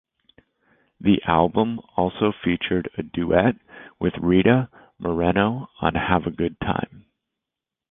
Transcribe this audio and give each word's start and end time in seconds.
The 0.99 1.21
album 1.27 1.79
also 1.95 2.33
featured 2.43 2.89
a 2.97 3.03
duet 3.03 3.57
with 3.99 4.15
Rita 4.17 4.67
Moreno 4.97 5.69
on 5.79 5.93
Have 5.93 6.25
A 6.25 6.31
Good 6.31 6.59
Time. 6.59 7.05